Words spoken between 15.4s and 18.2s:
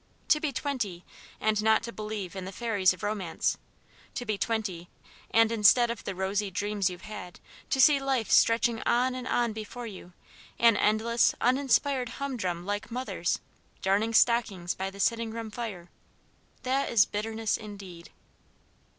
fire that is bitterness indeed.